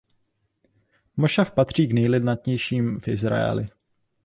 [1.17, 3.69] Mošav patří k nejlidnatějším v Izraeli.